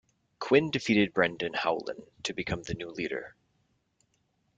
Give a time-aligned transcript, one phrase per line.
[0.39, 3.35] Quinn defeated Brendan Howlin to become the new leader.